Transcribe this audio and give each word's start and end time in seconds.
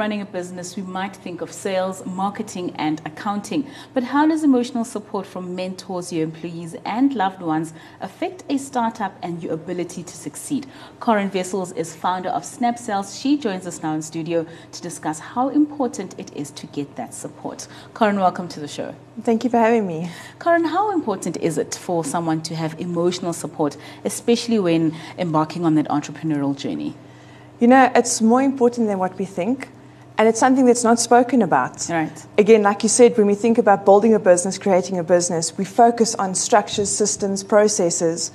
running 0.00 0.22
a 0.22 0.24
business, 0.24 0.76
we 0.76 0.82
might 0.82 1.14
think 1.14 1.42
of 1.42 1.52
sales, 1.52 2.06
marketing, 2.06 2.74
and 2.76 3.02
accounting. 3.04 3.66
But 3.92 4.02
how 4.02 4.26
does 4.26 4.42
emotional 4.42 4.86
support 4.86 5.26
from 5.26 5.54
mentors, 5.54 6.10
your 6.10 6.24
employees, 6.24 6.74
and 6.86 7.12
loved 7.14 7.42
ones 7.42 7.74
affect 8.00 8.42
a 8.48 8.56
startup 8.56 9.12
and 9.22 9.42
your 9.42 9.52
ability 9.52 10.02
to 10.04 10.16
succeed? 10.16 10.66
Corin 11.00 11.28
Vessels 11.28 11.72
is 11.72 11.94
founder 11.94 12.30
of 12.30 12.46
Snap 12.46 12.78
Sales. 12.78 13.20
She 13.20 13.36
joins 13.36 13.66
us 13.66 13.82
now 13.82 13.92
in 13.92 14.00
studio 14.00 14.46
to 14.72 14.80
discuss 14.80 15.18
how 15.18 15.50
important 15.50 16.18
it 16.18 16.34
is 16.34 16.50
to 16.52 16.66
get 16.68 16.96
that 16.96 17.12
support. 17.12 17.68
Corin, 17.92 18.18
welcome 18.18 18.48
to 18.48 18.58
the 18.58 18.68
show. 18.68 18.94
Thank 19.22 19.44
you 19.44 19.50
for 19.50 19.58
having 19.58 19.86
me. 19.86 20.08
Corin, 20.38 20.64
how 20.64 20.94
important 20.94 21.36
is 21.36 21.58
it 21.58 21.74
for 21.74 22.06
someone 22.06 22.40
to 22.44 22.54
have 22.54 22.80
emotional 22.80 23.34
support, 23.34 23.76
especially 24.06 24.58
when 24.58 24.94
embarking 25.18 25.66
on 25.66 25.74
that 25.74 25.88
entrepreneurial 25.88 26.56
journey? 26.56 26.94
You 27.60 27.66
know, 27.66 27.92
it's 27.94 28.22
more 28.22 28.40
important 28.40 28.86
than 28.86 28.98
what 28.98 29.18
we 29.18 29.26
think, 29.26 29.68
and 30.20 30.28
it's 30.28 30.38
something 30.38 30.66
that's 30.66 30.84
not 30.84 31.00
spoken 31.00 31.40
about. 31.40 31.88
Right. 31.88 32.26
Again, 32.36 32.62
like 32.62 32.82
you 32.82 32.90
said, 32.90 33.16
when 33.16 33.26
we 33.26 33.34
think 33.34 33.56
about 33.56 33.86
building 33.86 34.12
a 34.12 34.18
business, 34.18 34.58
creating 34.58 34.98
a 34.98 35.02
business, 35.02 35.56
we 35.56 35.64
focus 35.64 36.14
on 36.16 36.34
structures, 36.34 36.90
systems, 36.90 37.42
processes, 37.42 38.30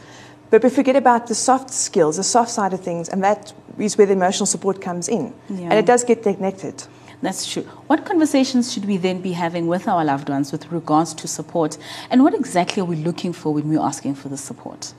but 0.49 0.63
we 0.63 0.71
forget 0.71 0.95
about 0.95 1.27
the 1.27 1.35
soft 1.35 1.69
skills, 1.69 2.17
the 2.17 2.23
soft 2.23 2.49
side 2.49 2.73
of 2.73 2.79
things, 2.79 3.07
and 3.07 3.23
that 3.23 3.53
is 3.77 3.99
where 3.99 4.07
the 4.07 4.13
emotional 4.13 4.47
support 4.47 4.81
comes 4.81 5.07
in. 5.07 5.31
Yeah. 5.47 5.65
And 5.65 5.73
it 5.73 5.85
does 5.85 6.03
get 6.03 6.25
neglected. 6.25 6.83
That's 7.21 7.45
true. 7.45 7.61
What 7.85 8.03
conversations 8.03 8.73
should 8.73 8.85
we 8.85 8.97
then 8.97 9.21
be 9.21 9.33
having 9.33 9.67
with 9.67 9.87
our 9.87 10.03
loved 10.03 10.27
ones 10.27 10.51
with 10.51 10.71
regards 10.71 11.13
to 11.13 11.27
support? 11.27 11.77
And 12.09 12.23
what 12.23 12.33
exactly 12.33 12.81
are 12.81 12.85
we 12.85 12.95
looking 12.95 13.31
for 13.31 13.53
when 13.53 13.69
we're 13.69 13.79
asking 13.79 14.15
for 14.15 14.27
the 14.29 14.37
support? 14.37 14.95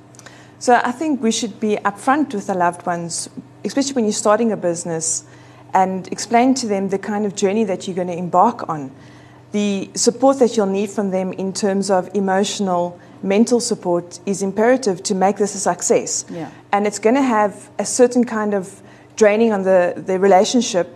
So 0.61 0.81
I 0.84 0.93
think 0.93 1.21
we 1.21 1.33
should 1.33 1.59
be 1.59 1.78
upfront 1.78 2.33
with 2.33 2.48
our 2.48 2.56
loved 2.56 2.87
ones, 2.87 3.28
especially 3.65 3.95
when 3.95 4.05
you're 4.05 4.12
starting 4.12 4.53
a 4.53 4.56
business, 4.56 5.25
and 5.77 6.08
explain 6.10 6.55
to 6.55 6.66
them 6.66 6.88
the 6.88 6.98
kind 6.98 7.27
of 7.27 7.36
journey 7.36 7.62
that 7.64 7.86
you're 7.86 7.94
going 7.94 8.08
to 8.08 8.16
embark 8.16 8.66
on, 8.66 8.91
the 9.52 9.91
support 9.94 10.38
that 10.38 10.56
you'll 10.56 10.74
need 10.80 10.88
from 10.88 11.10
them 11.10 11.34
in 11.34 11.52
terms 11.52 11.91
of 11.91 12.08
emotional, 12.14 12.98
mental 13.22 13.60
support 13.60 14.19
is 14.24 14.42
imperative 14.42 15.02
to 15.02 15.14
make 15.14 15.36
this 15.36 15.54
a 15.54 15.58
success. 15.58 16.24
Yeah. 16.30 16.50
And 16.72 16.86
it's 16.86 16.98
going 16.98 17.14
to 17.14 17.22
have 17.22 17.69
a 17.78 17.84
certain 17.84 18.24
kind 18.24 18.54
of 18.54 18.82
draining 19.16 19.52
on 19.52 19.64
the, 19.64 19.92
the 19.97 20.19
relationship 20.19 20.88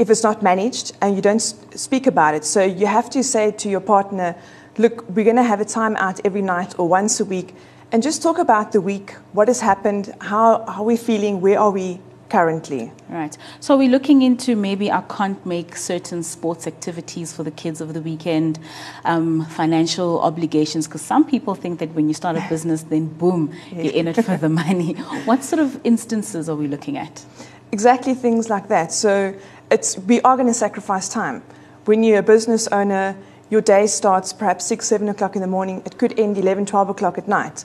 if 0.00 0.10
it's 0.10 0.24
not 0.24 0.42
managed 0.42 0.96
and 1.00 1.14
you 1.14 1.22
don't 1.22 1.40
speak 1.40 2.08
about 2.08 2.34
it. 2.34 2.44
So 2.44 2.64
you 2.64 2.86
have 2.86 3.08
to 3.10 3.22
say 3.22 3.52
to 3.52 3.68
your 3.68 3.80
partner, 3.80 4.34
look, 4.78 5.08
we're 5.10 5.24
going 5.24 5.36
to 5.36 5.44
have 5.44 5.60
a 5.60 5.64
time 5.64 5.94
out 5.96 6.20
every 6.24 6.42
night 6.42 6.76
or 6.76 6.88
once 6.88 7.20
a 7.20 7.24
week 7.24 7.54
and 7.92 8.02
just 8.02 8.20
talk 8.20 8.38
about 8.38 8.72
the 8.72 8.80
week, 8.80 9.12
what 9.32 9.46
has 9.46 9.60
happened, 9.60 10.12
how, 10.20 10.64
how 10.66 10.82
are 10.82 10.84
we 10.84 10.96
feeling, 10.96 11.40
where 11.40 11.60
are 11.60 11.70
we 11.70 12.00
currently. 12.28 12.92
Right. 13.08 13.36
So 13.60 13.76
we're 13.76 13.90
looking 13.90 14.22
into 14.22 14.56
maybe 14.56 14.90
I 14.90 15.02
can't 15.02 15.44
make 15.46 15.76
certain 15.76 16.22
sports 16.22 16.66
activities 16.66 17.32
for 17.32 17.42
the 17.42 17.50
kids 17.50 17.80
over 17.80 17.92
the 17.92 18.00
weekend, 18.00 18.58
um, 19.04 19.44
financial 19.46 20.20
obligations, 20.20 20.86
because 20.86 21.02
some 21.02 21.24
people 21.24 21.54
think 21.54 21.78
that 21.80 21.90
when 21.94 22.08
you 22.08 22.14
start 22.14 22.36
a 22.36 22.44
business, 22.48 22.82
then 22.82 23.06
boom, 23.06 23.52
you're 23.72 23.92
in 23.92 24.08
it 24.08 24.24
for 24.24 24.36
the 24.36 24.48
money. 24.64 24.94
What 25.24 25.44
sort 25.44 25.60
of 25.60 25.80
instances 25.84 26.48
are 26.48 26.56
we 26.56 26.66
looking 26.66 26.98
at? 26.98 27.24
Exactly 27.72 28.14
things 28.14 28.50
like 28.50 28.68
that. 28.68 28.92
So 28.92 29.34
it's, 29.70 29.98
we 29.98 30.20
are 30.22 30.36
going 30.36 30.48
to 30.48 30.54
sacrifice 30.54 31.08
time. 31.08 31.42
When 31.84 32.02
you're 32.02 32.20
a 32.20 32.22
business 32.22 32.66
owner, 32.68 33.16
your 33.50 33.60
day 33.60 33.86
starts 33.86 34.32
perhaps 34.32 34.64
6, 34.66 34.86
7 34.86 35.08
o'clock 35.08 35.36
in 35.36 35.42
the 35.42 35.46
morning. 35.46 35.82
It 35.84 35.98
could 35.98 36.18
end 36.18 36.38
11, 36.38 36.66
12 36.66 36.88
o'clock 36.88 37.18
at 37.18 37.28
night. 37.28 37.64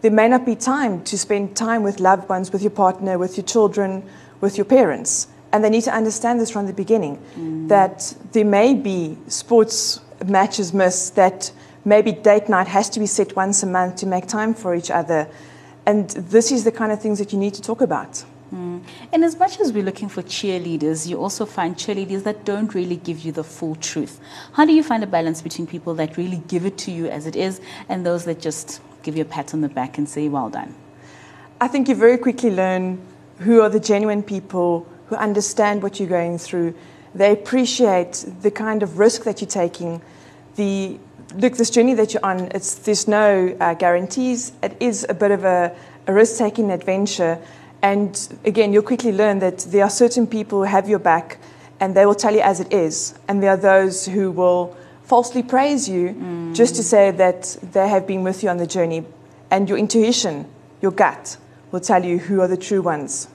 There 0.00 0.10
may 0.10 0.28
not 0.28 0.46
be 0.46 0.54
time 0.54 1.02
to 1.04 1.18
spend 1.18 1.56
time 1.56 1.82
with 1.82 1.98
loved 1.98 2.28
ones, 2.28 2.52
with 2.52 2.62
your 2.62 2.70
partner, 2.70 3.18
with 3.18 3.36
your 3.36 3.44
children, 3.44 4.08
with 4.40 4.56
your 4.56 4.64
parents. 4.64 5.28
And 5.52 5.64
they 5.64 5.70
need 5.70 5.82
to 5.84 5.94
understand 5.94 6.40
this 6.40 6.50
from 6.50 6.66
the 6.66 6.72
beginning 6.72 7.18
mm. 7.36 7.68
that 7.68 8.14
there 8.32 8.44
may 8.44 8.74
be 8.74 9.16
sports 9.28 10.00
matches 10.26 10.72
missed, 10.72 11.16
that 11.16 11.50
maybe 11.84 12.12
date 12.12 12.48
night 12.48 12.68
has 12.68 12.88
to 12.90 13.00
be 13.00 13.06
set 13.06 13.34
once 13.34 13.62
a 13.62 13.66
month 13.66 13.96
to 13.96 14.06
make 14.06 14.26
time 14.26 14.54
for 14.54 14.74
each 14.74 14.90
other. 14.90 15.28
And 15.86 16.10
this 16.10 16.52
is 16.52 16.64
the 16.64 16.72
kind 16.72 16.92
of 16.92 17.00
things 17.00 17.18
that 17.18 17.32
you 17.32 17.38
need 17.38 17.54
to 17.54 17.62
talk 17.62 17.80
about. 17.80 18.24
Mm. 18.54 18.82
And 19.12 19.24
as 19.24 19.38
much 19.38 19.60
as 19.60 19.72
we're 19.72 19.84
looking 19.84 20.08
for 20.08 20.22
cheerleaders, 20.22 21.06
you 21.06 21.18
also 21.18 21.44
find 21.44 21.76
cheerleaders 21.76 22.24
that 22.24 22.44
don't 22.44 22.74
really 22.74 22.96
give 22.96 23.20
you 23.20 23.32
the 23.32 23.44
full 23.44 23.74
truth. 23.76 24.20
How 24.52 24.64
do 24.64 24.72
you 24.72 24.82
find 24.82 25.02
a 25.02 25.06
balance 25.06 25.42
between 25.42 25.66
people 25.66 25.94
that 25.94 26.16
really 26.16 26.42
give 26.48 26.64
it 26.64 26.78
to 26.78 26.90
you 26.90 27.06
as 27.06 27.26
it 27.26 27.36
is 27.36 27.60
and 27.88 28.04
those 28.04 28.24
that 28.24 28.40
just 28.40 28.80
give 29.08 29.16
you 29.16 29.22
a 29.22 29.34
pat 29.36 29.54
on 29.54 29.62
the 29.62 29.70
back 29.70 29.96
and 29.96 30.06
say, 30.06 30.28
well 30.28 30.50
done? 30.50 30.74
I 31.62 31.66
think 31.66 31.88
you 31.88 31.94
very 31.94 32.18
quickly 32.18 32.50
learn 32.50 33.00
who 33.38 33.62
are 33.62 33.70
the 33.70 33.80
genuine 33.80 34.22
people 34.22 34.86
who 35.06 35.16
understand 35.16 35.82
what 35.82 35.98
you're 35.98 36.10
going 36.10 36.36
through. 36.36 36.74
They 37.14 37.32
appreciate 37.32 38.26
the 38.42 38.50
kind 38.50 38.82
of 38.82 38.98
risk 38.98 39.24
that 39.24 39.40
you're 39.40 39.48
taking. 39.48 40.02
The 40.56 40.98
look, 41.36 41.56
this 41.56 41.70
journey 41.70 41.94
that 41.94 42.12
you're 42.12 42.24
on, 42.24 42.50
it's, 42.52 42.74
there's 42.74 43.08
no 43.08 43.56
uh, 43.58 43.72
guarantees. 43.72 44.52
It 44.62 44.76
is 44.78 45.06
a 45.08 45.14
bit 45.14 45.30
of 45.30 45.46
a, 45.46 45.74
a 46.06 46.12
risk-taking 46.12 46.70
adventure 46.70 47.40
and 47.80 48.38
again, 48.44 48.72
you'll 48.74 48.82
quickly 48.82 49.12
learn 49.12 49.38
that 49.38 49.60
there 49.60 49.84
are 49.84 49.90
certain 49.90 50.26
people 50.26 50.58
who 50.58 50.64
have 50.64 50.86
your 50.86 50.98
back 50.98 51.38
and 51.80 51.94
they 51.94 52.04
will 52.04 52.14
tell 52.14 52.34
you 52.34 52.40
as 52.40 52.60
it 52.60 52.72
is. 52.72 53.14
And 53.26 53.42
there 53.42 53.52
are 53.52 53.56
those 53.56 54.04
who 54.04 54.32
will 54.32 54.76
falsely 55.08 55.42
praise 55.42 55.88
you 55.88 56.10
mm. 56.10 56.54
just 56.54 56.76
to 56.76 56.82
say 56.82 57.10
that 57.10 57.56
they 57.72 57.88
have 57.88 58.06
been 58.06 58.22
with 58.22 58.42
you 58.42 58.50
on 58.50 58.58
the 58.58 58.66
journey. 58.66 59.04
And 59.50 59.66
your 59.66 59.78
intuition, 59.78 60.46
your 60.82 60.92
gut, 60.92 61.38
will 61.72 61.80
tell 61.80 62.04
you 62.04 62.18
who 62.18 62.42
are 62.42 62.48
the 62.48 62.58
true 62.58 62.82
ones. 62.82 63.28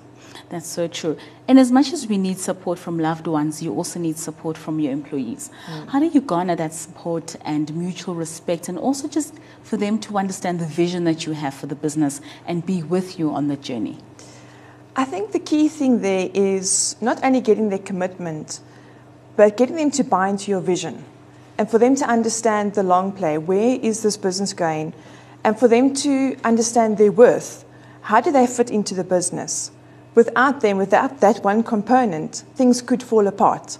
That's 0.49 0.67
so 0.67 0.87
true. 0.87 1.17
And 1.47 1.57
as 1.57 1.71
much 1.71 1.91
as 1.91 2.05
we 2.05 2.19
need 2.19 2.37
support 2.37 2.77
from 2.77 2.99
loved 2.99 3.25
ones, 3.25 3.63
you 3.63 3.73
also 3.73 3.99
need 3.99 4.19
support 4.19 4.55
from 4.55 4.79
your 4.79 4.91
employees. 4.91 5.49
Mm. 5.65 5.89
How 5.89 5.99
do 5.99 6.05
you 6.05 6.21
garner 6.21 6.55
that 6.55 6.75
support 6.75 7.35
and 7.43 7.75
mutual 7.75 8.13
respect, 8.13 8.69
and 8.69 8.77
also 8.77 9.07
just 9.07 9.33
for 9.63 9.77
them 9.77 9.97
to 10.01 10.19
understand 10.19 10.59
the 10.59 10.67
vision 10.67 11.05
that 11.05 11.25
you 11.25 11.33
have 11.33 11.55
for 11.55 11.65
the 11.65 11.75
business 11.75 12.21
and 12.45 12.63
be 12.63 12.83
with 12.83 13.17
you 13.17 13.31
on 13.31 13.47
the 13.47 13.57
journey? 13.57 13.97
I 14.95 15.05
think 15.05 15.31
the 15.31 15.39
key 15.39 15.69
thing 15.69 16.01
there 16.01 16.29
is 16.35 16.95
not 17.01 17.23
only 17.23 17.41
getting 17.41 17.69
their 17.69 17.79
commitment, 17.79 18.59
but 19.35 19.57
getting 19.57 19.75
them 19.75 19.89
to 19.91 20.03
buy 20.03 20.29
into 20.29 20.51
your 20.51 20.61
vision 20.61 21.03
and 21.57 21.69
for 21.69 21.77
them 21.77 21.95
to 21.95 22.05
understand 22.05 22.73
the 22.73 22.83
long 22.83 23.11
play. 23.11 23.37
Where 23.37 23.79
is 23.81 24.01
this 24.03 24.17
business 24.17 24.53
going? 24.53 24.93
And 25.43 25.57
for 25.59 25.67
them 25.67 25.93
to 25.95 26.35
understand 26.43 26.97
their 26.97 27.11
worth. 27.11 27.65
How 28.01 28.21
do 28.21 28.31
they 28.31 28.47
fit 28.47 28.71
into 28.71 28.95
the 28.95 29.03
business? 29.03 29.71
Without 30.15 30.61
them, 30.61 30.77
without 30.77 31.21
that 31.21 31.43
one 31.43 31.63
component, 31.63 32.43
things 32.55 32.81
could 32.81 33.01
fall 33.01 33.27
apart. 33.27 33.77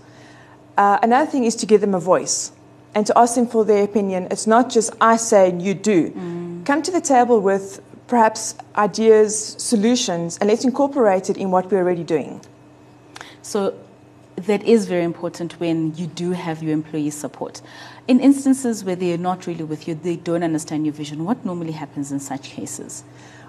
Uh, 0.77 0.97
another 1.01 1.29
thing 1.29 1.43
is 1.43 1.55
to 1.57 1.65
give 1.65 1.81
them 1.81 1.93
a 1.93 1.99
voice 1.99 2.51
and 2.95 3.05
to 3.05 3.17
ask 3.17 3.35
them 3.35 3.47
for 3.47 3.65
their 3.65 3.83
opinion. 3.83 4.27
It's 4.31 4.47
not 4.47 4.69
just 4.69 4.93
I 4.99 5.17
say 5.17 5.49
and 5.49 5.61
you 5.61 5.73
do. 5.73 6.09
Mm. 6.11 6.65
Come 6.65 6.81
to 6.81 6.91
the 6.91 7.01
table 7.01 7.39
with 7.41 7.81
perhaps 8.07 8.55
ideas, 8.75 9.55
solutions, 9.57 10.37
and 10.39 10.49
let's 10.49 10.63
incorporate 10.63 11.29
it 11.29 11.37
in 11.37 11.51
what 11.51 11.71
we're 11.71 11.79
already 11.79 12.03
doing. 12.03 12.41
So 13.41 13.75
that 14.35 14.63
is 14.63 14.87
very 14.87 15.03
important 15.03 15.59
when 15.59 15.95
you 15.95 16.07
do 16.07 16.31
have 16.31 16.63
your 16.63 16.73
employees' 16.73 17.15
support. 17.15 17.61
In 18.07 18.19
instances 18.19 18.83
where 18.83 18.95
they 18.95 19.13
are 19.13 19.17
not 19.17 19.47
really 19.47 19.63
with 19.63 19.87
you, 19.87 19.95
they 19.95 20.15
don't 20.15 20.43
understand 20.43 20.85
your 20.85 20.93
vision, 20.93 21.23
what 21.23 21.45
normally 21.45 21.71
happens 21.71 22.11
in 22.11 22.19
such 22.19 22.49
cases? 22.49 23.03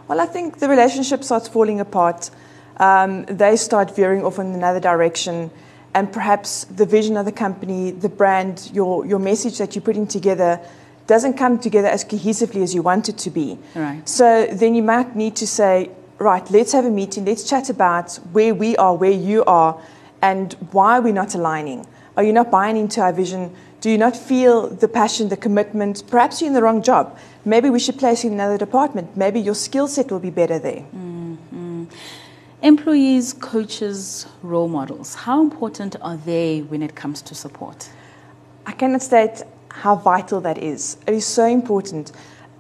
Well, 0.09 0.21
I 0.21 0.27
think 0.27 0.59
the 0.59 0.69
relationship 0.69 1.25
starts 1.25 1.49
falling 1.49 1.81
apart. 1.81 2.31
Um, 2.77 3.25
they 3.25 3.56
start 3.56 3.97
veering 3.97 4.25
off 4.25 4.39
in 4.39 4.47
another 4.49 4.81
direction, 4.81 5.50
and 5.94 6.12
perhaps 6.12 6.64
the 6.64 6.85
vision 6.85 7.17
of 7.17 7.25
the 7.25 7.32
company, 7.32 7.91
the 7.91 8.08
brand, 8.08 8.70
your, 8.73 9.06
your 9.06 9.19
message 9.19 9.58
that 9.58 9.75
you're 9.75 9.82
putting 9.82 10.06
together 10.06 10.61
doesn't 11.06 11.35
come 11.35 11.58
together 11.58 11.88
as 11.88 12.05
cohesively 12.05 12.62
as 12.62 12.75
you 12.75 12.82
want 12.82 13.08
it 13.08 13.19
to 13.19 13.31
be. 13.31 13.58
Right. 13.75 14.06
So 14.08 14.47
then 14.53 14.75
you 14.75 14.82
might 14.82 15.14
need 15.14 15.37
to 15.37 15.47
say, 15.47 15.91
right, 16.19 16.49
let's 16.50 16.73
have 16.73 16.85
a 16.85 16.91
meeting, 16.91 17.25
let's 17.25 17.49
chat 17.49 17.70
about 17.70 18.14
where 18.32 18.55
we 18.55 18.76
are, 18.76 18.94
where 18.94 19.11
you 19.11 19.44
are, 19.44 19.81
and 20.25 20.55
why 20.73 20.97
are 20.97 21.03
we're 21.03 21.12
not 21.12 21.35
aligning. 21.35 21.87
Are 22.17 22.25
you 22.25 22.32
not 22.32 22.50
buying 22.50 22.79
into 22.79 23.03
our 23.03 23.12
vision? 23.12 23.55
Do 23.82 23.91
you 23.91 23.99
not 23.99 24.17
feel 24.17 24.69
the 24.69 24.88
passion, 24.88 25.29
the 25.29 25.37
commitment? 25.37 26.05
Perhaps 26.06 26.41
you're 26.41 26.49
in 26.49 26.55
the 26.55 26.62
wrong 26.62 26.81
job. 26.82 27.19
Maybe 27.44 27.69
we 27.69 27.79
should 27.79 27.99
place 27.99 28.25
you 28.25 28.31
in 28.31 28.35
another 28.41 28.56
department. 28.56 29.15
Maybe 29.19 29.38
your 29.38 29.55
skill 29.55 29.87
set 29.87 30.11
will 30.11 30.25
be 30.31 30.31
better 30.31 30.59
there. 30.59 30.82
Mm-hmm. 30.97 31.85
Employees, 32.62 33.35
coaches, 33.35 34.26
role 34.43 34.69
models, 34.69 35.15
how 35.15 35.43
important 35.43 35.97
are 36.00 36.17
they 36.17 36.62
when 36.70 36.81
it 36.82 36.94
comes 36.94 37.20
to 37.20 37.35
support? 37.35 37.91
I 38.65 38.73
cannot 38.73 39.03
state 39.03 39.43
how 39.69 39.97
vital 39.97 40.41
that 40.41 40.56
is. 40.56 40.97
It 41.06 41.12
is 41.12 41.27
so 41.27 41.44
important. 41.44 42.12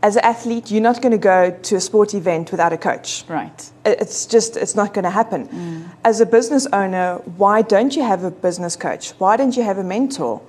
As 0.04 0.16
an 0.16 0.24
athlete, 0.24 0.70
you're 0.70 0.82
not 0.82 1.00
going 1.00 1.12
to 1.12 1.24
go 1.34 1.50
to 1.50 1.76
a 1.76 1.80
sport 1.80 2.12
event 2.12 2.50
without 2.50 2.74
a 2.74 2.76
coach. 2.76 3.24
Right. 3.26 3.58
It's 3.86 4.26
just, 4.26 4.54
it's 4.54 4.74
not 4.74 4.92
going 4.92 5.04
to 5.04 5.10
happen. 5.10 5.48
Mm. 5.48 5.88
As 6.04 6.20
a 6.20 6.26
business 6.26 6.66
owner, 6.74 7.22
why 7.38 7.62
don't 7.62 7.96
you 7.96 8.02
have 8.02 8.22
a 8.22 8.30
business 8.30 8.76
coach? 8.76 9.12
Why 9.12 9.38
don't 9.38 9.56
you 9.56 9.62
have 9.62 9.78
a 9.78 9.82
mentor? 9.94 10.42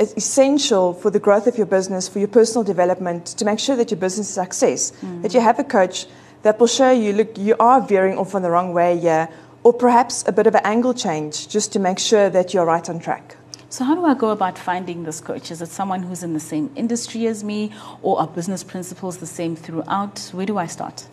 It's 0.00 0.14
essential 0.16 0.94
for 0.94 1.10
the 1.10 1.20
growth 1.20 1.46
of 1.46 1.56
your 1.56 1.66
business, 1.66 2.08
for 2.08 2.18
your 2.18 2.32
personal 2.40 2.64
development, 2.64 3.26
to 3.38 3.44
make 3.44 3.60
sure 3.60 3.76
that 3.76 3.92
your 3.92 4.00
business 4.00 4.30
is 4.30 4.36
a 4.36 4.42
success, 4.42 4.92
mm. 5.00 5.22
that 5.22 5.32
you 5.32 5.40
have 5.40 5.60
a 5.60 5.64
coach 5.64 6.06
that 6.42 6.58
will 6.58 6.66
show 6.66 6.90
you, 6.90 7.12
look, 7.12 7.38
you 7.38 7.54
are 7.60 7.80
veering 7.80 8.18
off 8.18 8.34
on 8.34 8.42
the 8.42 8.50
wrong 8.50 8.74
way 8.74 8.98
here. 8.98 9.28
or 9.64 9.72
perhaps 9.72 10.24
a 10.26 10.32
bit 10.32 10.46
of 10.46 10.54
an 10.54 10.60
angle 10.64 10.94
change 10.94 11.48
just 11.48 11.72
to 11.72 11.78
make 11.78 11.98
sure 11.98 12.28
that 12.30 12.52
you're 12.52 12.64
right 12.64 12.88
on 12.88 12.98
track. 12.98 13.36
So, 13.72 13.84
how 13.84 13.94
do 13.94 14.04
I 14.04 14.12
go 14.12 14.28
about 14.32 14.58
finding 14.58 15.04
this 15.04 15.18
coach? 15.18 15.50
Is 15.50 15.62
it 15.62 15.70
someone 15.70 16.02
who's 16.02 16.22
in 16.22 16.34
the 16.34 16.40
same 16.40 16.70
industry 16.76 17.26
as 17.26 17.42
me, 17.42 17.72
or 18.02 18.20
are 18.20 18.26
business 18.26 18.62
principles 18.62 19.16
the 19.16 19.26
same 19.26 19.56
throughout? 19.56 20.18
Where 20.34 20.44
do 20.44 20.58
I 20.58 20.66
start? 20.66 21.06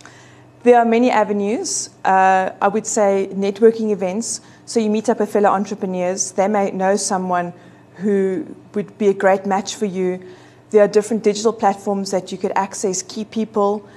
There 0.63 0.77
are 0.77 0.83
many 0.83 1.09
avenues. 1.09 1.89
Uh, 2.03 2.49
I 2.61 2.67
would 2.67 2.85
say 2.85 3.29
networking 3.31 3.91
events. 3.91 4.41
So, 4.65 4.81
you 4.81 4.89
meet 4.89 5.07
up 5.07 5.21
with 5.21 5.31
fellow 5.31 5.51
entrepreneurs, 5.51 6.33
they 6.33 6.49
may 6.49 6.71
know 6.71 6.97
someone 6.97 7.53
who 7.95 8.45
would 8.73 8.97
be 8.97 9.07
a 9.07 9.13
great 9.13 9.45
match 9.45 9.75
for 9.75 9.85
you. 9.85 10.21
There 10.71 10.83
are 10.83 10.87
different 10.89 11.23
digital 11.23 11.53
platforms 11.53 12.11
that 12.11 12.29
you 12.33 12.37
could 12.37 12.51
access 12.57 13.01
key 13.01 13.23
people. 13.23 13.87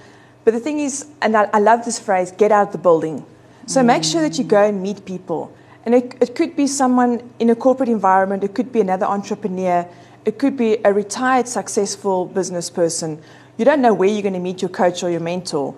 But 0.44 0.55
the 0.55 0.61
thing 0.61 0.79
is, 0.79 1.09
and 1.20 1.37
I, 1.37 1.50
I 1.53 1.59
love 1.59 1.85
this 1.85 1.99
phrase 1.99 2.31
get 2.31 2.53
out 2.53 2.69
of 2.69 2.73
the 2.73 2.79
building. 2.79 3.26
So, 3.67 3.81
mm. 3.81 3.87
make 3.87 4.05
sure 4.05 4.20
that 4.20 4.38
you 4.38 4.44
go 4.44 4.62
and 4.62 4.81
meet 4.81 5.05
people 5.05 5.53
and 5.84 5.94
it, 5.94 6.14
it 6.20 6.34
could 6.34 6.55
be 6.56 6.67
someone 6.67 7.29
in 7.38 7.50
a 7.50 7.56
corporate 7.56 7.88
environment, 7.88 8.44
it 8.44 8.55
could 8.55 8.73
be 8.73 8.81
another 8.81 9.06
entrepreneur, 9.06 9.87
it 10.25 10.38
could 10.38 10.56
be 10.56 10.79
a 10.84 10.93
retired 10.93 11.49
successful 11.49 12.26
business 12.26 12.70
person. 12.70 13.20
You 13.58 13.64
don't 13.64 13.82
know 13.82 13.93
where 13.93 14.08
you're 14.08 14.23
going 14.23 14.34
to 14.34 14.40
meet 14.40 14.62
your 14.62 14.69
coach 14.69 15.02
or 15.02 15.11
your 15.11 15.20
mentor, 15.20 15.75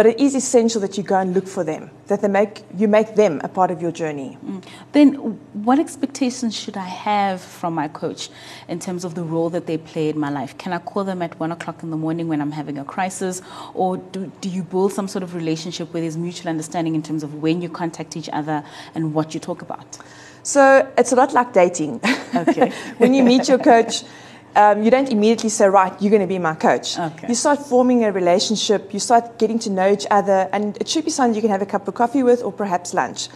but 0.00 0.06
it 0.06 0.18
is 0.18 0.34
essential 0.34 0.80
that 0.80 0.96
you 0.96 1.02
go 1.02 1.18
and 1.18 1.34
look 1.34 1.46
for 1.46 1.62
them, 1.62 1.90
that 2.06 2.22
they 2.22 2.28
make, 2.28 2.64
you 2.74 2.88
make 2.88 3.16
them 3.16 3.38
a 3.44 3.48
part 3.48 3.70
of 3.70 3.82
your 3.82 3.92
journey. 3.92 4.38
Mm. 4.42 4.64
Then, 4.92 5.14
what 5.52 5.78
expectations 5.78 6.56
should 6.58 6.78
I 6.78 6.86
have 6.86 7.42
from 7.42 7.74
my 7.74 7.86
coach 7.86 8.30
in 8.66 8.78
terms 8.78 9.04
of 9.04 9.14
the 9.14 9.22
role 9.22 9.50
that 9.50 9.66
they 9.66 9.76
play 9.76 10.08
in 10.08 10.18
my 10.18 10.30
life? 10.30 10.56
Can 10.56 10.72
I 10.72 10.78
call 10.78 11.04
them 11.04 11.20
at 11.20 11.38
one 11.38 11.52
o'clock 11.52 11.82
in 11.82 11.90
the 11.90 11.98
morning 11.98 12.28
when 12.28 12.40
I'm 12.40 12.52
having 12.52 12.78
a 12.78 12.84
crisis? 12.86 13.42
Or 13.74 13.98
do, 13.98 14.32
do 14.40 14.48
you 14.48 14.62
build 14.62 14.94
some 14.94 15.06
sort 15.06 15.22
of 15.22 15.34
relationship 15.34 15.92
where 15.92 16.00
there's 16.00 16.16
mutual 16.16 16.48
understanding 16.48 16.94
in 16.94 17.02
terms 17.02 17.22
of 17.22 17.42
when 17.42 17.60
you 17.60 17.68
contact 17.68 18.16
each 18.16 18.30
other 18.32 18.64
and 18.94 19.12
what 19.12 19.34
you 19.34 19.40
talk 19.40 19.60
about? 19.60 19.98
So, 20.42 20.90
it's 20.96 21.12
a 21.12 21.14
lot 21.14 21.34
like 21.34 21.52
dating. 21.52 22.00
Okay. 22.34 22.70
when 22.96 23.12
you 23.12 23.22
meet 23.22 23.48
your 23.48 23.58
coach, 23.58 24.04
um, 24.56 24.82
you 24.82 24.90
don't 24.90 25.08
immediately 25.10 25.48
say, 25.48 25.68
right, 25.68 25.92
you're 26.00 26.10
going 26.10 26.22
to 26.22 26.26
be 26.26 26.38
my 26.38 26.54
coach. 26.54 26.98
Okay. 26.98 27.28
You 27.28 27.34
start 27.34 27.60
forming 27.60 28.04
a 28.04 28.12
relationship, 28.12 28.92
you 28.92 29.00
start 29.00 29.38
getting 29.38 29.58
to 29.60 29.70
know 29.70 29.90
each 29.92 30.06
other, 30.10 30.48
and 30.52 30.76
it 30.78 30.88
should 30.88 31.04
be 31.04 31.10
someone 31.10 31.34
you 31.34 31.40
can 31.40 31.50
have 31.50 31.62
a 31.62 31.66
cup 31.66 31.86
of 31.88 31.94
coffee 31.94 32.22
with 32.22 32.42
or 32.42 32.52
perhaps 32.52 32.92
lunch. 32.94 33.28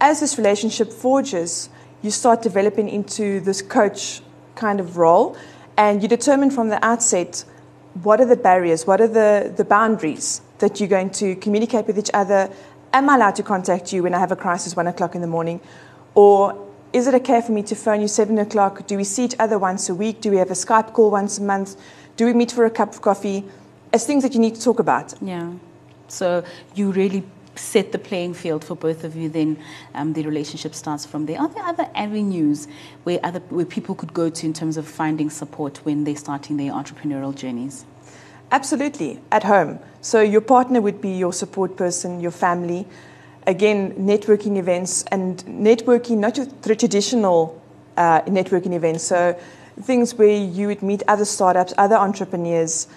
As 0.00 0.20
this 0.20 0.38
relationship 0.38 0.92
forges, 0.92 1.68
you 2.02 2.10
start 2.10 2.42
developing 2.42 2.88
into 2.88 3.40
this 3.40 3.62
coach 3.62 4.22
kind 4.54 4.80
of 4.80 4.96
role, 4.96 5.36
and 5.76 6.02
you 6.02 6.08
determine 6.08 6.50
from 6.50 6.68
the 6.68 6.84
outset 6.84 7.44
what 8.02 8.20
are 8.20 8.26
the 8.26 8.36
barriers, 8.36 8.86
what 8.86 9.00
are 9.00 9.08
the, 9.08 9.52
the 9.56 9.64
boundaries 9.64 10.40
that 10.58 10.80
you're 10.80 10.88
going 10.88 11.10
to 11.10 11.36
communicate 11.36 11.86
with 11.86 11.98
each 11.98 12.10
other. 12.14 12.50
Am 12.92 13.08
I 13.08 13.16
allowed 13.16 13.36
to 13.36 13.42
contact 13.42 13.92
you 13.92 14.02
when 14.02 14.14
I 14.14 14.18
have 14.18 14.32
a 14.32 14.36
crisis, 14.36 14.74
one 14.74 14.86
o'clock 14.86 15.14
in 15.14 15.20
the 15.20 15.26
morning? 15.26 15.60
Or 16.14 16.68
is 16.92 17.06
it 17.06 17.14
okay 17.14 17.40
for 17.40 17.52
me 17.52 17.62
to 17.64 17.74
phone 17.74 18.00
you 18.00 18.08
seven 18.08 18.38
o'clock? 18.38 18.86
Do 18.86 18.96
we 18.96 19.04
see 19.04 19.24
each 19.24 19.34
other 19.38 19.58
once 19.58 19.88
a 19.88 19.94
week? 19.94 20.20
Do 20.20 20.30
we 20.30 20.36
have 20.36 20.50
a 20.50 20.54
Skype 20.54 20.92
call 20.92 21.10
once 21.10 21.38
a 21.38 21.42
month? 21.42 21.76
Do 22.16 22.26
we 22.26 22.34
meet 22.34 22.52
for 22.52 22.66
a 22.66 22.70
cup 22.70 22.94
of 22.94 23.00
coffee? 23.00 23.44
As 23.92 24.06
things 24.06 24.22
that 24.22 24.34
you 24.34 24.40
need 24.40 24.54
to 24.56 24.62
talk 24.62 24.78
about. 24.78 25.14
Yeah. 25.22 25.52
So 26.08 26.44
you 26.74 26.92
really 26.92 27.24
set 27.54 27.92
the 27.92 27.98
playing 27.98 28.34
field 28.34 28.64
for 28.64 28.74
both 28.74 29.04
of 29.04 29.14
you, 29.16 29.28
then 29.28 29.58
um, 29.94 30.12
the 30.12 30.22
relationship 30.22 30.74
starts 30.74 31.04
from 31.04 31.26
there. 31.26 31.38
Are 31.38 31.48
there 31.48 31.64
other 31.64 31.88
avenues 31.94 32.68
where, 33.04 33.20
other, 33.22 33.40
where 33.50 33.66
people 33.66 33.94
could 33.94 34.12
go 34.14 34.30
to 34.30 34.46
in 34.46 34.52
terms 34.52 34.76
of 34.76 34.86
finding 34.86 35.30
support 35.30 35.78
when 35.84 36.04
they're 36.04 36.16
starting 36.16 36.56
their 36.56 36.72
entrepreneurial 36.72 37.34
journeys? 37.34 37.84
Absolutely, 38.50 39.20
at 39.30 39.44
home. 39.44 39.78
So 40.00 40.20
your 40.20 40.40
partner 40.42 40.80
would 40.80 41.00
be 41.00 41.10
your 41.10 41.32
support 41.32 41.76
person, 41.76 42.20
your 42.20 42.30
family 42.30 42.86
again, 43.46 43.92
networking 43.94 44.56
events 44.56 45.04
and 45.10 45.44
networking, 45.46 46.18
not 46.18 46.34
just 46.34 46.62
the 46.62 46.74
traditional 46.74 47.60
uh, 47.96 48.22
networking 48.22 48.74
events, 48.74 49.04
so 49.04 49.38
things 49.80 50.14
where 50.14 50.36
you 50.36 50.68
would 50.68 50.82
meet 50.82 51.02
other 51.08 51.24
startups, 51.24 51.72
other 51.78 51.96
entrepreneurs, 51.96 52.88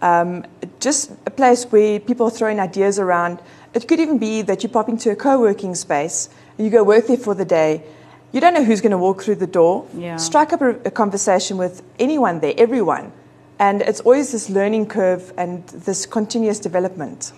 um, 0.00 0.44
just 0.80 1.12
a 1.26 1.30
place 1.30 1.64
where 1.64 2.00
people 2.00 2.26
are 2.26 2.30
throwing 2.30 2.58
ideas 2.58 2.98
around. 2.98 3.40
It 3.74 3.86
could 3.86 4.00
even 4.00 4.18
be 4.18 4.42
that 4.42 4.62
you 4.62 4.68
pop 4.68 4.88
into 4.88 5.10
a 5.10 5.16
co 5.16 5.40
working 5.40 5.74
space 5.74 6.28
and 6.58 6.66
you 6.66 6.70
go 6.70 6.82
work 6.82 7.06
there 7.06 7.16
for 7.16 7.34
the 7.34 7.44
day. 7.44 7.84
You 8.32 8.40
don't 8.40 8.54
know 8.54 8.64
who's 8.64 8.80
going 8.80 8.92
to 8.92 8.98
walk 8.98 9.22
through 9.22 9.36
the 9.36 9.46
door. 9.46 9.86
Yeah. 9.94 10.16
Strike 10.16 10.52
up 10.52 10.62
a, 10.62 10.70
a 10.84 10.90
conversation 10.90 11.58
with 11.58 11.82
anyone 11.98 12.40
there, 12.40 12.54
everyone. 12.56 13.12
And 13.58 13.82
it's 13.82 14.00
always 14.00 14.32
this 14.32 14.50
learning 14.50 14.86
curve 14.86 15.32
and 15.36 15.66
this 15.68 16.06
continuous 16.06 16.58
development 16.58 17.32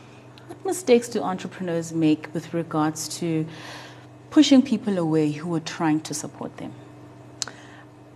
mistakes 0.64 1.08
do 1.08 1.22
entrepreneurs 1.22 1.92
make 1.92 2.32
with 2.34 2.52
regards 2.54 3.08
to 3.20 3.46
pushing 4.30 4.62
people 4.62 4.98
away 4.98 5.32
who 5.32 5.54
are 5.54 5.60
trying 5.60 6.00
to 6.00 6.14
support 6.14 6.56
them? 6.56 6.72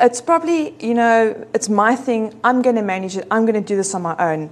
It's 0.01 0.21
probably, 0.21 0.75
you 0.85 0.95
know, 0.95 1.47
it's 1.55 1.69
my 1.69 1.97
thing. 1.97 2.39
I'm 2.45 2.63
going 2.63 2.77
to 2.77 2.83
manage 2.83 3.17
it. 3.17 3.27
I'm 3.31 3.45
going 3.47 3.61
to 3.61 3.67
do 3.67 3.77
this 3.77 3.95
on 3.95 4.03
my 4.03 4.17
own. 4.19 4.51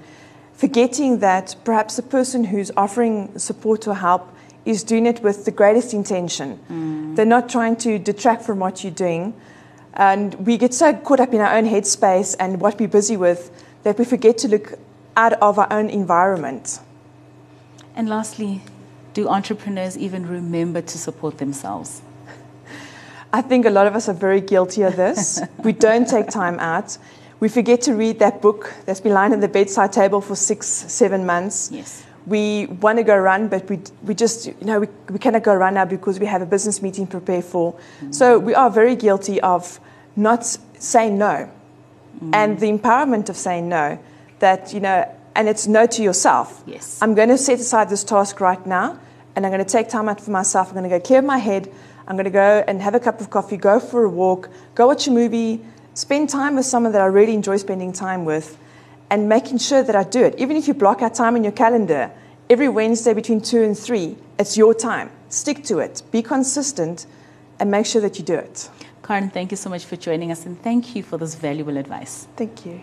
Forgetting 0.55 1.19
that 1.21 1.55
perhaps 1.65 1.97
the 1.97 2.03
person 2.03 2.45
who's 2.45 2.71
offering 2.77 3.39
support 3.39 3.87
or 3.87 3.95
help 3.95 4.33
is 4.65 4.83
doing 4.83 5.07
it 5.07 5.23
with 5.23 5.45
the 5.45 5.51
greatest 5.51 5.95
intention. 5.95 6.59
Mm. 6.69 7.17
They're 7.17 7.25
not 7.25 7.49
trying 7.49 7.77
to 7.77 7.99
detract 7.99 8.43
from 8.43 8.59
what 8.59 8.83
you're 8.83 8.93
doing. 8.93 9.35
And 9.95 10.35
we 10.47 10.59
get 10.59 10.75
so 10.75 10.93
caught 10.93 11.21
up 11.21 11.33
in 11.33 11.41
our 11.41 11.55
own 11.55 11.65
headspace 11.65 12.37
and 12.39 12.61
what 12.61 12.79
we're 12.79 12.89
busy 12.89 13.17
with 13.17 13.51
that 13.85 13.99
we 13.99 14.05
forget 14.05 14.39
to 14.39 14.49
look 14.49 14.75
out 15.17 15.35
of 15.35 15.59
our 15.59 15.73
own 15.73 15.89
environment. 15.89 16.81
And 17.97 18.11
lastly, 18.11 18.61
do 19.15 19.27
entrepreneurs 19.29 19.97
even 19.97 20.29
remember 20.29 20.83
to 20.83 20.99
support 20.99 21.39
themselves? 21.39 22.03
I 23.33 23.41
think 23.41 23.65
a 23.65 23.71
lot 23.71 23.87
of 23.87 23.97
us 23.97 24.09
are 24.09 24.15
very 24.15 24.43
guilty 24.43 24.83
of 24.83 24.97
this. 24.97 25.41
we 25.65 25.73
don't 25.73 26.07
take 26.07 26.29
time 26.29 26.59
out. 26.61 26.99
We 27.41 27.49
forget 27.49 27.81
to 27.83 27.95
read 27.95 28.19
that 28.19 28.43
book 28.43 28.75
that's 28.85 29.01
been 29.01 29.15
lying 29.15 29.33
on 29.33 29.41
the 29.41 29.49
bedside 29.49 29.93
table 29.93 30.21
for 30.21 30.37
six, 30.37 30.67
seven 30.67 31.25
months. 31.25 31.71
Yes. 31.73 32.05
We 32.27 32.67
want 32.67 32.99
to 32.99 33.05
go 33.05 33.17
run, 33.17 33.49
but 33.49 33.69
we, 33.71 33.81
we 34.03 34.15
just, 34.15 34.47
you 34.47 34.55
know, 34.61 34.81
we, 34.81 34.89
we 35.11 35.19
cannot 35.19 35.43
go 35.43 35.55
run 35.55 35.75
now 35.75 35.87
because 35.87 36.21
we 36.21 36.27
have 36.27 36.43
a 36.43 36.47
business 36.47 36.83
meeting 36.83 37.07
to 37.07 37.13
prepare 37.13 37.43
for. 37.43 37.75
Mm. 38.01 38.15
So 38.15 38.39
we 38.39 38.55
are 38.55 38.71
very 38.71 38.97
guilty 38.97 39.41
of 39.41 39.81
not 40.17 40.45
saying 40.79 41.17
no. 41.17 41.51
Mm. 42.23 42.35
And 42.35 42.61
the 42.61 42.67
empowerment 42.67 43.31
of 43.31 43.37
saying 43.37 43.69
no, 43.69 43.99
that, 44.41 44.75
you 44.75 44.81
know, 44.81 45.11
and 45.37 45.49
it's 45.49 45.67
no 45.67 45.87
to 45.87 46.03
yourself. 46.03 46.63
Yes. 46.67 47.01
I'm 47.01 47.15
going 47.15 47.29
to 47.29 47.39
set 47.39 47.61
aside 47.61 47.89
this 47.91 48.03
task 48.03 48.41
right 48.41 48.67
now, 48.67 48.99
and 49.37 49.47
I'm 49.47 49.53
going 49.53 49.65
to 49.65 49.71
take 49.71 49.89
time 49.89 50.09
out 50.09 50.21
for 50.21 50.31
myself. 50.31 50.69
I'm 50.69 50.75
going 50.75 50.89
to 50.91 50.99
go 50.99 51.01
clear 51.01 51.23
my 51.23 51.39
head. 51.39 51.71
I'm 52.09 52.17
going 52.17 52.25
to 52.25 52.31
go 52.31 52.65
and 52.67 52.81
have 52.81 52.95
a 52.95 53.01
cup 53.01 53.21
of 53.21 53.31
coffee, 53.31 53.57
go 53.57 53.79
for 53.79 54.05
a 54.05 54.09
walk, 54.09 54.49
go 54.75 54.87
watch 54.87 55.07
a 55.07 55.11
movie, 55.11 55.65
spend 55.95 56.31
time 56.31 56.57
with 56.57 56.65
someone 56.65 56.93
that 56.93 57.03
I 57.03 57.07
really 57.07 57.35
enjoy 57.35 57.59
spending 57.59 57.93
time 57.93 58.25
with, 58.25 58.59
and 59.11 59.29
making 59.29 59.59
sure 59.59 59.83
that 59.83 59.95
I 59.95 60.05
do 60.05 60.25
it. 60.25 60.35
Even 60.39 60.57
if 60.57 60.67
you 60.67 60.75
block 60.75 61.03
out 61.03 61.15
time 61.15 61.37
in 61.37 61.45
your 61.45 61.53
calendar, 61.53 62.11
every 62.49 62.69
Wednesday 62.69 63.13
between 63.13 63.41
2 63.41 63.63
and 63.63 63.79
3, 63.79 64.17
it's 64.39 64.57
your 64.57 64.73
time. 64.73 65.11
Stick 65.29 65.65
to 65.65 65.79
it, 65.81 66.03
be 66.11 66.23
consistent, 66.23 67.07
and 67.61 67.71
make 67.71 67.87
sure 67.87 68.01
that 68.01 68.19
you 68.19 68.25
do 68.25 68.35
it. 68.35 68.71
Karen, 69.03 69.31
thank 69.31 69.51
you 69.51 69.57
so 69.57 69.69
much 69.69 69.85
for 69.85 69.97
joining 69.97 70.33
us, 70.33 70.47
and 70.47 70.61
thank 70.63 70.97
you 70.97 71.03
for 71.03 71.19
this 71.19 71.35
valuable 71.35 71.77
advice. 71.77 72.27
Thank 72.37 72.65
you. 72.65 72.81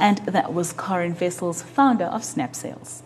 And 0.00 0.18
that 0.26 0.54
was 0.54 0.72
Corin 0.72 1.12
Vessels, 1.12 1.62
founder 1.62 2.06
of 2.06 2.24
Snap 2.24 2.56
Sales. 2.56 3.02